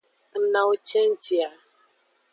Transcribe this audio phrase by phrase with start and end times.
[0.39, 1.51] Ng nawo cenji a.